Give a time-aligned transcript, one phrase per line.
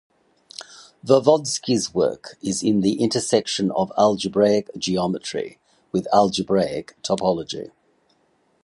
[1.05, 5.59] Voevodsky's work is in the intersection of algebraic geometry
[5.91, 7.69] with algebraic topology.